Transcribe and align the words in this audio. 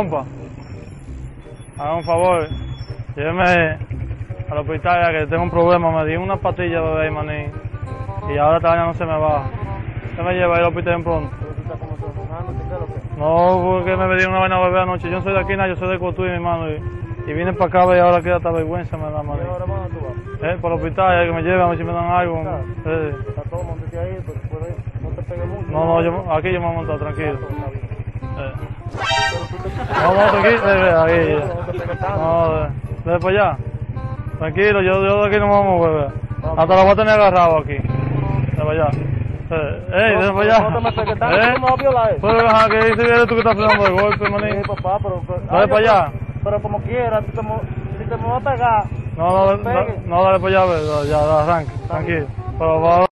Compa, 0.00 0.24
haga 1.76 1.94
un 1.94 2.04
favor, 2.04 2.48
lléveme 3.14 3.76
al 4.50 4.58
hospital 4.58 5.02
ya 5.02 5.18
que 5.18 5.26
tengo 5.26 5.42
un 5.42 5.50
problema, 5.50 5.90
me 5.90 6.06
di 6.06 6.16
una 6.16 6.36
pastilla 6.36 6.80
de 6.80 7.02
ahí, 7.02 7.10
maní, 7.10 7.44
y 8.32 8.38
ahora 8.38 8.56
esta 8.56 8.70
vaina 8.70 8.86
no 8.86 8.94
se 8.94 9.04
me 9.04 9.18
va. 9.18 9.42
Se 10.16 10.22
me 10.22 10.32
lleva 10.32 10.56
al 10.56 10.64
hospital 10.64 10.94
en 10.94 11.04
pronto. 11.04 11.30
No, 13.18 13.60
porque 13.62 13.94
me 13.94 14.14
dieron 14.16 14.30
una 14.30 14.40
vaina 14.40 14.56
a 14.56 14.60
beber 14.60 14.80
anoche. 14.80 15.10
Yo 15.10 15.18
no 15.18 15.22
soy 15.22 15.34
de 15.34 15.40
aquí, 15.40 15.54
nada, 15.54 15.68
yo 15.68 15.76
soy 15.76 15.90
de 15.90 15.98
Cotuí, 15.98 16.28
mi 16.30 16.36
hermano. 16.36 16.70
Y, 16.70 16.82
y 17.26 17.32
vine 17.34 17.52
para 17.52 17.66
acá 17.82 17.94
y 17.94 17.98
ahora 17.98 18.22
queda 18.22 18.38
esta 18.38 18.50
vergüenza, 18.52 18.96
me 18.96 19.10
da 19.10 19.22
maní. 19.22 19.42
Eh, 20.42 20.56
por 20.62 20.72
el 20.72 20.78
hospital, 20.78 21.20
ya 21.20 21.26
que 21.26 21.36
me 21.36 21.42
lleven 21.42 21.60
a 21.60 21.66
ver 21.66 21.76
si 21.76 21.84
me 21.84 21.92
dan 21.92 22.06
algo. 22.10 22.42
Eh, 22.86 23.14
Está 23.28 23.42
todo 23.50 23.60
ahí, 24.00 24.18
pues 24.24 24.38
no 25.02 25.08
te 25.10 25.22
pegue 25.24 25.44
mucho. 25.44 25.70
no, 25.70 25.84
no, 25.84 26.02
yo, 26.02 26.32
aquí 26.32 26.50
yo 26.50 26.58
me 26.58 26.66
voy 26.68 26.74
a 26.74 26.78
montar, 26.78 26.98
tranquilo. 26.98 27.38
Eh. 28.38 28.52
No, 30.02 30.14
no, 30.14 30.30
tranquilo, 30.30 31.02
ahí. 31.02 31.42
No 31.56 31.64
te 31.64 31.72
pegue 31.78 31.96
tanto. 31.96 32.18
No, 32.20 32.54
de, 32.54 33.12
de 33.12 33.20
para 33.20 33.28
allá. 33.28 33.58
Tranquilo, 34.38 34.82
yo, 34.82 35.04
yo 35.04 35.22
de 35.22 35.28
aquí 35.28 35.38
no 35.38 35.46
me 35.46 35.52
voy 35.52 35.60
a 35.60 35.64
mover. 35.64 36.12
Hasta 36.56 36.74
lo 36.76 36.82
voy 36.82 36.90
a 36.92 36.96
tener 36.96 37.14
agarrado 37.14 37.58
aquí. 37.58 37.74
De 37.74 38.56
para 38.56 38.70
allá. 38.70 38.90
Eh, 39.50 39.86
ey, 39.92 40.22
de 40.22 40.32
para 40.32 40.40
allá. 40.40 40.70
No 40.70 40.92
te 40.92 41.04
me 41.04 41.12
¿Eh? 41.12 41.54
tú 41.54 41.60
me 41.60 41.66
vas 41.66 41.72
a 41.72 41.76
violar. 41.76 42.16
Pero 42.20 42.40
ajá, 42.48 42.68
que 42.68 42.76
dice 42.86 43.02
eres 43.02 43.26
tú 43.26 43.34
que 43.34 43.40
estás 43.40 43.56
pegando 43.56 43.84
de 43.84 43.90
golpe, 43.90 44.30
maní. 44.30 44.52
Sí, 44.52 44.58
papá, 44.66 44.98
pero... 45.02 45.22
Dale 45.50 45.68
para 45.68 45.78
allá. 45.80 46.12
Pero, 46.42 46.62
como 46.62 46.80
quiera, 46.82 47.20
si 47.20 47.32
te, 47.32 47.42
mo- 47.42 47.60
si 47.98 48.04
te 48.08 48.16
me 48.16 48.26
vas 48.26 48.46
a 48.46 48.50
pegar... 48.50 48.84
No, 49.16 49.28
no, 49.28 49.56
no, 50.06 50.22
dale 50.22 50.40
para 50.40 50.62
allá, 50.62 51.04
ya, 51.04 51.40
arranca, 51.40 51.72
tranquilo. 51.88 52.26
Pero 52.58 52.80
va, 52.80 53.06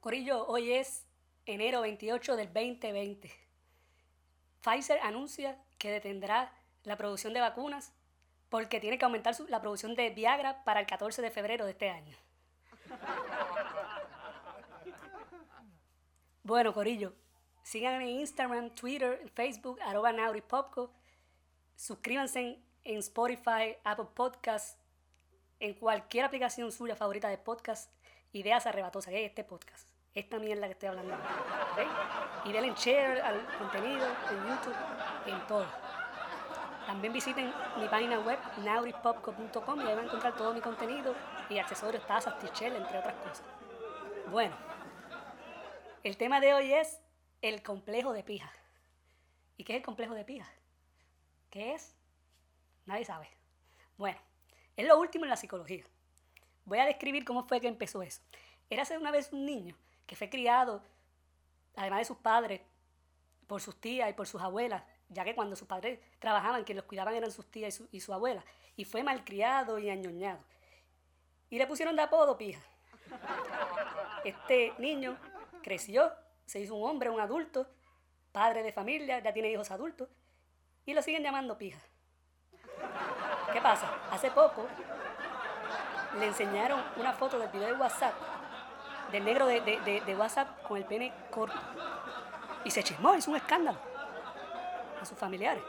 Corillo, 0.00 0.46
hoy 0.46 0.72
es 0.72 1.06
enero 1.46 1.82
28 1.82 2.34
del 2.36 2.46
2020. 2.52 3.30
Pfizer 4.62 4.98
anuncia 5.02 5.58
que 5.78 5.90
detendrá 5.90 6.52
la 6.84 6.96
producción 6.96 7.32
de 7.32 7.40
vacunas 7.40 7.92
porque 8.48 8.80
tiene 8.80 8.98
que 8.98 9.04
aumentar 9.04 9.34
su- 9.34 9.46
la 9.48 9.60
producción 9.60 9.94
de 9.94 10.10
Viagra 10.10 10.64
para 10.64 10.80
el 10.80 10.86
14 10.86 11.22
de 11.22 11.30
febrero 11.30 11.64
de 11.64 11.70
este 11.72 11.90
año. 11.90 12.16
Bueno, 16.42 16.72
Corillo, 16.72 17.12
sigan 17.62 18.00
en 18.00 18.08
Instagram, 18.08 18.70
Twitter, 18.70 19.30
Facebook, 19.34 19.78
arroba 19.82 20.10
nauripopco. 20.12 20.90
Suscríbanse 21.76 22.40
en, 22.40 22.64
en 22.84 22.98
Spotify, 22.98 23.76
Apple 23.84 24.06
Podcasts, 24.14 24.76
en 25.60 25.74
cualquier 25.74 26.24
aplicación 26.24 26.72
suya 26.72 26.96
favorita 26.96 27.28
de 27.28 27.38
podcast, 27.38 27.92
ideas 28.32 28.66
arrebatosas, 28.66 29.12
que 29.12 29.24
es 29.24 29.28
este 29.30 29.44
podcast, 29.44 29.86
esta 30.14 30.38
mierda 30.38 30.66
que 30.66 30.72
estoy 30.72 30.88
hablando. 30.88 31.14
¿ok? 31.14 32.46
Y 32.46 32.52
denle 32.52 32.72
share 32.76 33.20
al 33.20 33.46
contenido 33.58 34.06
en 34.06 34.48
YouTube, 34.48 34.76
en 35.26 35.46
todo. 35.46 35.66
También 36.86 37.12
visiten 37.12 37.52
mi 37.78 37.86
página 37.88 38.18
web, 38.18 38.38
nauripopco.com, 38.64 39.80
y 39.80 39.82
ahí 39.82 39.94
van 39.94 39.98
a 40.00 40.02
encontrar 40.08 40.34
todo 40.36 40.52
mi 40.52 40.60
contenido 40.60 41.14
y 41.48 41.58
accesorios, 41.58 42.04
tazas, 42.06 42.38
t 42.38 42.66
entre 42.66 42.98
otras 42.98 43.14
cosas. 43.14 43.44
Bueno, 44.30 44.56
el 46.02 46.16
tema 46.16 46.40
de 46.40 46.54
hoy 46.54 46.72
es 46.72 47.00
el 47.42 47.62
complejo 47.62 48.12
de 48.12 48.24
pija. 48.24 48.50
¿Y 49.56 49.64
qué 49.64 49.74
es 49.74 49.76
el 49.78 49.84
complejo 49.84 50.14
de 50.14 50.24
pija? 50.24 50.50
¿Qué 51.50 51.74
es? 51.74 51.94
Nadie 52.86 53.04
sabe. 53.04 53.28
Bueno, 53.96 54.18
es 54.76 54.86
lo 54.86 54.98
último 54.98 55.26
en 55.26 55.30
la 55.30 55.36
psicología. 55.36 55.84
Voy 56.64 56.78
a 56.78 56.86
describir 56.86 57.24
cómo 57.24 57.44
fue 57.44 57.60
que 57.60 57.68
empezó 57.68 58.02
eso. 58.02 58.20
Érase 58.68 58.96
una 58.96 59.10
vez 59.10 59.32
un 59.32 59.44
niño 59.44 59.76
que 60.10 60.16
fue 60.16 60.28
criado, 60.28 60.82
además 61.76 62.00
de 62.00 62.04
sus 62.06 62.16
padres, 62.16 62.60
por 63.46 63.60
sus 63.60 63.80
tías 63.80 64.10
y 64.10 64.12
por 64.12 64.26
sus 64.26 64.42
abuelas, 64.42 64.82
ya 65.08 65.22
que 65.22 65.36
cuando 65.36 65.54
sus 65.54 65.68
padres 65.68 66.00
trabajaban, 66.18 66.64
quienes 66.64 66.82
los 66.82 66.88
cuidaban 66.88 67.14
eran 67.14 67.30
sus 67.30 67.48
tías 67.48 67.72
y 67.72 67.76
su, 67.76 67.88
y 67.92 68.00
su 68.00 68.12
abuela, 68.12 68.44
y 68.74 68.84
fue 68.84 69.04
malcriado 69.04 69.78
y 69.78 69.88
añoñado. 69.88 70.40
Y 71.48 71.58
le 71.58 71.66
pusieron 71.68 71.94
de 71.94 72.02
apodo 72.02 72.36
pija. 72.36 72.60
Este 74.24 74.74
niño 74.78 75.16
creció, 75.62 76.12
se 76.44 76.58
hizo 76.58 76.74
un 76.74 76.90
hombre, 76.90 77.08
un 77.08 77.20
adulto, 77.20 77.68
padre 78.32 78.64
de 78.64 78.72
familia, 78.72 79.20
ya 79.20 79.32
tiene 79.32 79.52
hijos 79.52 79.70
adultos, 79.70 80.08
y 80.86 80.92
lo 80.92 81.02
siguen 81.02 81.22
llamando 81.22 81.56
pija. 81.56 81.78
¿Qué 83.52 83.60
pasa? 83.60 84.08
Hace 84.10 84.32
poco 84.32 84.66
le 86.18 86.26
enseñaron 86.26 86.82
una 86.96 87.12
foto 87.12 87.38
del 87.38 87.48
video 87.50 87.68
de 87.68 87.74
WhatsApp, 87.74 88.39
del 89.12 89.24
negro 89.24 89.46
de, 89.46 89.60
de- 89.60 90.00
de- 90.00 90.16
WhatsApp 90.16 90.62
con 90.62 90.76
el 90.76 90.84
pene 90.84 91.12
corto. 91.30 91.58
Y 92.64 92.70
se 92.70 92.82
chismó, 92.82 93.14
hizo 93.14 93.30
un 93.30 93.36
escándalo 93.36 93.78
a 95.00 95.04
sus 95.04 95.16
familiares. 95.18 95.62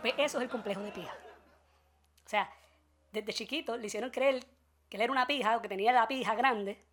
Pues 0.00 0.14
eso 0.18 0.38
es 0.38 0.44
el 0.44 0.50
complejo 0.50 0.80
de 0.80 0.92
pija. 0.92 1.12
O 2.24 2.28
sea, 2.28 2.50
desde 3.12 3.32
chiquito 3.32 3.76
le 3.76 3.86
hicieron 3.86 4.10
creer 4.10 4.44
que 4.88 4.96
él 4.96 5.02
era 5.02 5.12
una 5.12 5.26
pija 5.26 5.56
o 5.56 5.62
que 5.62 5.68
tenía 5.68 5.92
la 5.92 6.06
pija 6.06 6.34
grande. 6.34 6.84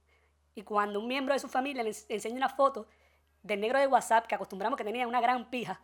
Y 0.56 0.64
cuando 0.64 1.00
un 1.00 1.08
miembro 1.08 1.34
de 1.34 1.40
su 1.40 1.50
familia 1.50 1.84
le 1.84 1.90
ens- 1.92 2.06
enseña 2.10 2.36
una 2.38 2.50
foto 2.50 2.88
del 3.44 3.60
negro 3.60 3.78
de 3.80 3.88
WhatsApp, 3.88 4.26
que 4.26 4.36
acostumbramos 4.36 4.78
que 4.78 4.84
tenía 4.84 5.08
una 5.08 5.20
gran 5.22 5.46
pija, 5.50 5.80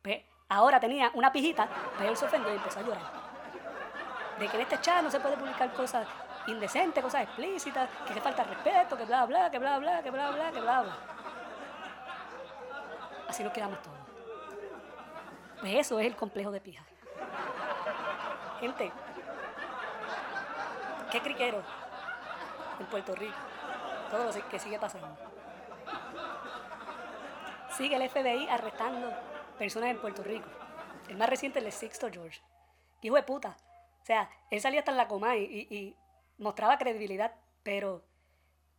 pues 0.00 0.22
ahora 0.48 0.78
tenía 0.78 1.10
una 1.14 1.32
pijita, 1.32 1.68
pues 1.96 2.08
él 2.08 2.16
se 2.16 2.24
ofendió 2.24 2.52
y 2.52 2.56
empezó 2.56 2.78
a 2.78 2.82
llorar. 2.82 3.02
De 4.38 4.48
que 4.48 4.56
en 4.56 4.62
este 4.62 4.80
chat 4.80 5.02
no 5.02 5.10
se 5.10 5.20
puede 5.20 5.36
publicar 5.36 5.72
cosas 5.74 6.06
indecentes, 6.46 7.02
cosas 7.02 7.22
explícitas, 7.22 7.88
que 8.06 8.14
le 8.14 8.20
falta 8.20 8.44
respeto, 8.44 8.96
que 8.96 9.04
bla, 9.04 9.24
bla, 9.26 9.50
que 9.50 9.58
bla, 9.58 9.78
bla, 9.78 10.02
que 10.02 10.10
bla, 10.10 10.30
bla, 10.30 10.50
que 10.52 10.60
bla, 10.60 10.82
bla. 10.82 10.96
Así 13.28 13.42
nos 13.42 13.52
quedamos 13.52 13.80
todos. 13.82 13.98
Pues 15.60 15.74
eso 15.74 15.98
es 15.98 16.06
el 16.06 16.16
complejo 16.16 16.50
de 16.50 16.60
pija. 16.60 16.84
Gente, 18.60 18.92
qué 21.10 21.20
criquero 21.20 21.62
en 22.78 22.86
Puerto 22.86 23.14
Rico. 23.14 23.36
Todo 24.10 24.24
lo 24.24 24.48
que 24.48 24.58
sigue 24.58 24.78
pasando. 24.78 25.16
Sigue 27.76 27.96
el 27.96 28.08
FBI 28.08 28.48
arrestando 28.48 29.12
personas 29.58 29.90
en 29.90 29.98
Puerto 29.98 30.22
Rico. 30.22 30.48
El 31.08 31.16
más 31.16 31.28
reciente 31.28 31.58
es 31.58 31.64
el 31.64 31.70
de 31.70 31.76
Sixto 31.76 32.08
George. 32.12 32.40
Hijo 33.02 33.16
de 33.16 33.22
puta. 33.22 33.56
O 34.02 34.06
sea, 34.06 34.28
él 34.50 34.60
salía 34.60 34.80
hasta 34.80 34.90
en 34.92 34.96
la 34.96 35.08
coma 35.08 35.36
y- 35.36 35.66
y 35.70 35.96
mostraba 36.38 36.78
credibilidad, 36.78 37.34
pero 37.62 38.04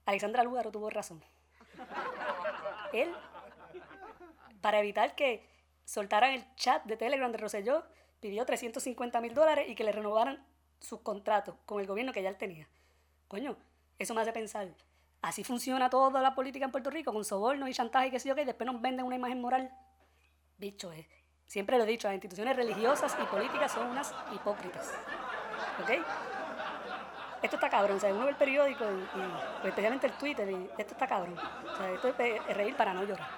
Alexandra 0.05 0.43
Lúgaro 0.43 0.71
tuvo 0.71 0.89
razón. 0.89 1.23
Él, 2.93 3.13
para 4.61 4.79
evitar 4.79 5.15
que 5.15 5.47
soltaran 5.83 6.33
el 6.33 6.55
chat 6.55 6.83
de 6.85 6.97
Telegram 6.97 7.31
de 7.31 7.37
Rosselló, 7.37 7.83
pidió 8.19 8.45
350 8.45 9.21
mil 9.21 9.33
dólares 9.33 9.69
y 9.69 9.75
que 9.75 9.83
le 9.83 9.91
renovaran 9.91 10.45
sus 10.79 11.01
contratos 11.01 11.55
con 11.65 11.79
el 11.79 11.87
gobierno 11.87 12.13
que 12.13 12.21
ya 12.21 12.29
él 12.29 12.37
tenía. 12.37 12.67
Coño, 13.27 13.57
eso 13.99 14.13
me 14.13 14.21
hace 14.21 14.33
pensar. 14.33 14.73
Así 15.21 15.43
funciona 15.43 15.89
toda 15.89 16.21
la 16.21 16.35
política 16.35 16.65
en 16.65 16.71
Puerto 16.71 16.89
Rico, 16.89 17.11
con 17.11 17.25
sobornos 17.25 17.69
y 17.69 17.73
chantaje 17.73 18.07
y 18.07 18.11
qué 18.11 18.19
sé 18.19 18.29
yo 18.29 18.35
qué, 18.35 18.43
y 18.43 18.45
después 18.45 18.65
nos 18.65 18.81
venden 18.81 19.05
una 19.05 19.15
imagen 19.15 19.41
moral. 19.41 19.71
Bicho, 20.57 20.91
eh. 20.91 21.07
Siempre 21.47 21.77
lo 21.77 21.83
he 21.83 21.87
dicho, 21.87 22.07
las 22.07 22.15
instituciones 22.15 22.55
religiosas 22.55 23.15
y 23.21 23.25
políticas 23.25 23.71
son 23.71 23.87
unas 23.87 24.13
hipócritas. 24.33 24.93
¿Ok? 25.81 25.91
Esto 27.45 27.57
está 27.57 27.69
cabrón, 27.69 27.97
o 27.97 27.99
sea, 27.99 28.11
uno 28.11 28.25
ve 28.25 28.31
el 28.31 28.37
periódico 28.37 28.83
pues, 29.13 29.27
especialmente 29.65 30.07
el 30.07 30.13
Twitter 30.13 30.49
y 30.49 30.67
esto 30.79 30.93
está 30.93 31.05
cabrón. 31.05 31.37
O 31.37 31.77
sea, 31.77 31.91
esto 31.91 32.07
es 32.07 32.57
reír 32.57 32.75
para 32.75 32.91
no 32.91 33.03
llorar. 33.03 33.29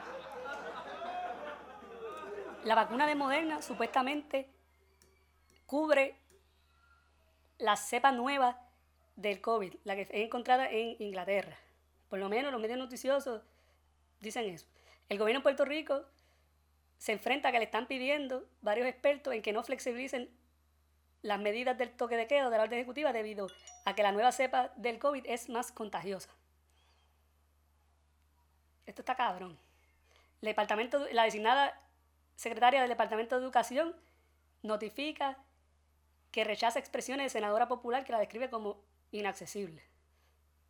La 2.63 2.73
vacuna 2.73 3.05
de 3.05 3.15
Moderna 3.15 3.61
supuestamente 3.61 4.49
cubre 5.65 6.21
la 7.57 7.75
cepa 7.75 8.13
nueva 8.13 8.61
del 9.17 9.41
COVID, 9.41 9.73
la 9.83 9.95
que 9.95 10.03
es 10.03 10.09
encontrada 10.11 10.69
en 10.71 10.95
Inglaterra. 10.99 11.57
Por 12.07 12.19
lo 12.19 12.29
menos 12.29 12.53
los 12.53 12.61
medios 12.61 12.79
noticiosos 12.79 13.41
dicen 14.21 14.45
eso. 14.45 14.67
El 15.09 15.17
gobierno 15.17 15.41
de 15.41 15.43
Puerto 15.43 15.65
Rico 15.65 16.05
se 16.97 17.11
enfrenta 17.11 17.49
a 17.49 17.51
que 17.51 17.59
le 17.59 17.65
están 17.65 17.87
pidiendo 17.87 18.47
varios 18.61 18.87
expertos 18.87 19.33
en 19.33 19.41
que 19.41 19.51
no 19.51 19.63
flexibilicen 19.63 20.29
las 21.27 21.39
medidas 21.39 21.77
del 21.77 21.91
toque 21.91 22.15
de 22.15 22.25
queda 22.25 22.49
de 22.49 22.57
la 22.57 22.63
orden 22.63 22.79
ejecutiva 22.79 23.11
debido 23.11 23.49
a 23.83 23.93
que 23.93 24.01
la 24.01 24.13
nueva 24.13 24.31
cepa 24.31 24.71
del 24.77 24.97
COVID 24.97 25.25
es 25.25 25.49
más 25.49 25.73
contagiosa. 25.73 26.29
Esto 28.85 29.01
está 29.01 29.15
cabrón. 29.15 29.59
El 30.41 30.47
departamento, 30.47 31.05
la 31.11 31.23
designada 31.23 31.77
secretaria 32.37 32.79
del 32.79 32.89
Departamento 32.89 33.35
de 33.35 33.43
Educación 33.43 33.93
notifica 34.61 35.37
que 36.31 36.45
rechaza 36.45 36.79
expresiones 36.79 37.25
de 37.25 37.29
senadora 37.29 37.67
popular 37.67 38.05
que 38.05 38.13
la 38.13 38.19
describe 38.19 38.49
como 38.49 38.81
inaccesible. 39.11 39.83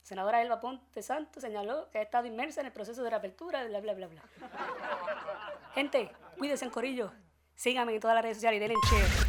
Senadora 0.01 0.41
Elba 0.41 0.59
Ponte 0.59 1.03
Santo 1.03 1.39
señaló 1.39 1.91
que 1.91 1.99
ha 1.99 2.01
estado 2.01 2.25
inmersa 2.25 2.61
en 2.61 2.67
el 2.67 2.73
proceso 2.73 3.03
de 3.03 3.11
reapertura, 3.11 3.63
bla, 3.65 3.79
bla, 3.79 3.93
bla, 3.93 4.07
bla. 4.07 4.23
Gente, 5.75 6.09
cuídense 6.37 6.65
en 6.65 6.71
corillo. 6.71 7.11
Síganme 7.53 7.93
en 7.93 7.99
todas 7.99 8.15
las 8.15 8.23
redes 8.23 8.37
sociales 8.37 8.57
y 8.57 8.59
denle 8.59 8.75
share. 8.89 9.26